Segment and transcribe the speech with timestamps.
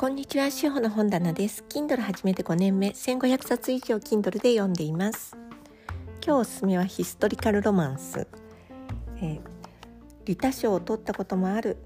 [0.00, 1.62] こんにちは、しほの本棚です。
[1.68, 5.36] Kindle 始めて5年目、1500冊以上 Kindle で読んでいます。
[6.24, 8.26] 今日おすすめはヒストリカルロマンス。
[9.18, 9.40] えー、
[10.24, 11.76] リタ賞を取ったこともある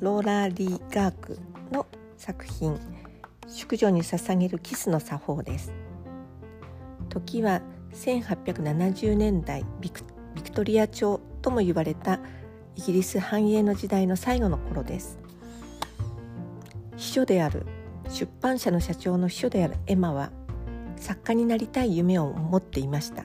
[0.00, 1.38] ローラー・リー・ガーク
[1.70, 1.86] の
[2.16, 2.80] 作品
[3.46, 5.70] 「淑女に捧げるキスの作法」です。
[7.10, 7.60] 時は
[7.92, 10.00] 1870年代ビク
[10.34, 12.20] ビクトリア朝とも言われた
[12.76, 15.18] イギリス繁栄の時代の最後の頃です。
[17.00, 17.64] 秘書である
[18.10, 20.30] 出版社の社長の秘書であるエマは
[20.96, 23.24] 作家になりたい夢を持っていました。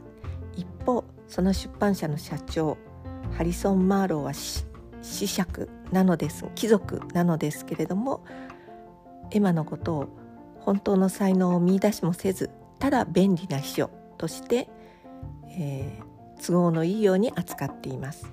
[0.55, 2.77] 一方その出版社の社長
[3.34, 4.34] ハリソン・マーローは
[5.01, 8.23] 子爵なのです貴族なのですけれども
[9.31, 10.07] エマのことを
[10.62, 14.70] 本当の才能を見いだしもせずただ便利な秘書として、
[15.49, 18.31] えー、都合のいいように扱っています。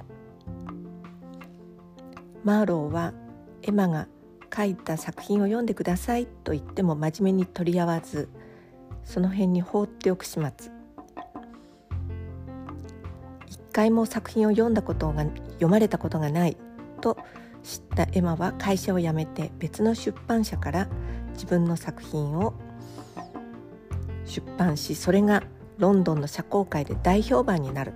[2.44, 3.12] マーローは
[3.62, 4.06] エマが
[4.54, 8.28] 書いた作品を読んでくださいと言っても真面目に取り合わず
[9.04, 10.70] その辺に放っておく始末。
[13.46, 16.56] 一回も作品を読んだことが読まれたことがない
[17.00, 17.16] と
[17.62, 20.88] 知ったエマは会社を辞めて別の出版社から
[21.32, 22.52] 自分の作品を
[24.26, 25.42] 出版しそれが
[25.78, 27.94] ロンドンの社交界で大評判になる。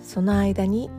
[0.00, 0.90] その間に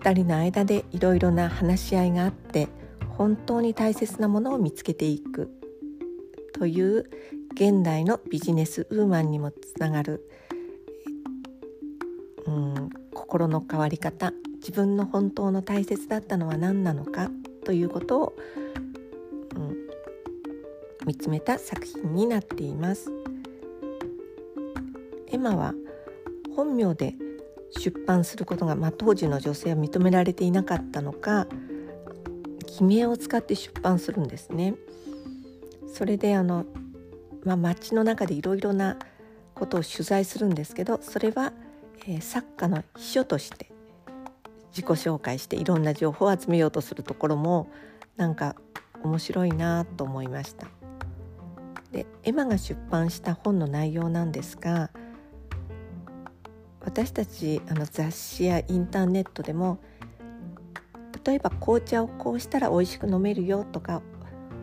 [0.00, 2.68] 2人の間でいろいろな話し合いがあって
[3.16, 5.50] 本当に大切なものを見つけていく。
[6.52, 7.10] という
[7.54, 10.28] 現代のビジネスウーマンにもつながる、
[12.46, 14.32] うん、心の変わり方。
[14.56, 17.30] 自分の本当の大切だったのは何なのか。
[17.64, 18.32] ということを、
[19.56, 19.76] うん、
[21.06, 23.10] 見つめた作品になっています。
[25.28, 25.74] エマは
[26.54, 27.14] 本名で
[27.78, 31.46] 出版することが、まあ、当時の女性は認められていなかったのか。
[32.82, 34.74] 記名を使って出版するんですね。
[35.94, 36.66] それであの、
[37.44, 38.98] まあ、街の中でいろいろな
[39.54, 41.52] ことを取材するんですけどそれは、
[42.08, 43.70] えー、作家の秘書として
[44.70, 47.70] 自己紹介していろんな情報を集めようとするところも
[48.16, 48.56] なんか
[49.04, 50.66] 面白いなと思いました。
[51.92, 54.90] でエマが出版した本の内容なんですが
[56.80, 59.78] 私たちあの雑誌やインターネットでも
[61.24, 64.02] 例えば紅茶をこうしたら美味しく飲めるよとか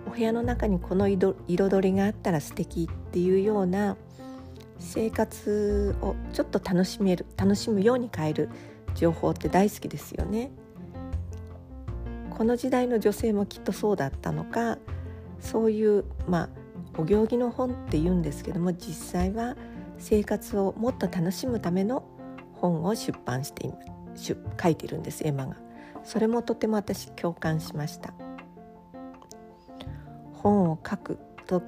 [0.07, 3.95] お部屋の中にこの彩りがあったら素敵っていうような
[4.79, 8.49] 生活をちょっと楽しめる楽しむように変える
[8.95, 10.51] 情報って大好きですよね。
[12.31, 14.77] この時代の女性もきっとそうだったのか
[15.41, 16.49] そういうまあ
[16.97, 19.57] お行儀の本って言うんですけども実際は
[19.97, 22.03] 生活をもっと楽しむための
[22.53, 23.69] 本を出版して
[24.61, 25.68] 書いてるんですエマが。
[26.03, 28.13] それもとても私共感しました。
[30.33, 31.61] 本を書くと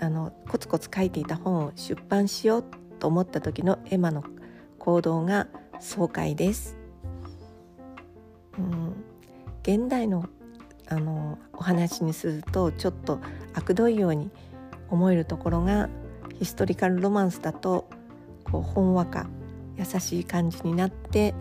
[0.00, 2.64] あのコツコツ書いていた本を出版しよう
[2.98, 4.22] と思った時のエマの
[4.78, 5.48] 行動が
[5.80, 6.76] 爽快です、
[8.56, 9.04] うん、
[9.62, 10.28] 現代の
[10.90, 13.20] あのお話にするとちょっと
[13.54, 14.30] 悪どいように
[14.88, 15.90] 思えるところが
[16.38, 17.90] ヒストリカルロマンスだと
[18.44, 19.26] こうほんわか
[19.76, 21.34] 優しい感じになって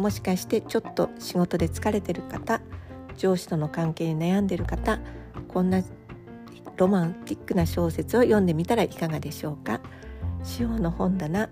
[0.00, 2.60] もしかしてちょっと仕事で疲れてる方
[3.16, 4.98] 上司との関係に悩んでる方
[5.48, 5.82] こんな
[6.76, 9.80] ロマンティックな小説を読んでみたらいかがでしょうか。
[10.58, 11.50] 塩の本棚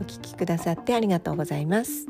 [0.00, 2.06] お聞きくださってありがとうございます。